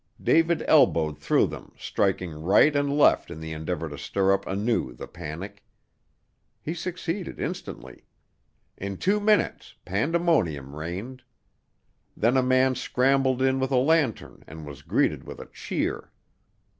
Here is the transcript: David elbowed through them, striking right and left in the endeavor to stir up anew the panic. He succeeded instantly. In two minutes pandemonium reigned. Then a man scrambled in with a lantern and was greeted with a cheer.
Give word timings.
David 0.19 0.63
elbowed 0.67 1.19
through 1.19 1.45
them, 1.45 1.73
striking 1.77 2.31
right 2.33 2.75
and 2.75 2.97
left 2.97 3.29
in 3.29 3.39
the 3.39 3.51
endeavor 3.53 3.87
to 3.87 3.99
stir 3.99 4.33
up 4.33 4.47
anew 4.47 4.93
the 4.93 5.05
panic. 5.05 5.63
He 6.59 6.73
succeeded 6.73 7.39
instantly. 7.39 8.05
In 8.77 8.97
two 8.97 9.19
minutes 9.19 9.75
pandemonium 9.85 10.75
reigned. 10.75 11.21
Then 12.17 12.35
a 12.35 12.41
man 12.41 12.73
scrambled 12.73 13.43
in 13.43 13.59
with 13.59 13.69
a 13.69 13.77
lantern 13.77 14.43
and 14.47 14.65
was 14.65 14.81
greeted 14.81 15.23
with 15.25 15.37
a 15.39 15.45
cheer. 15.53 16.11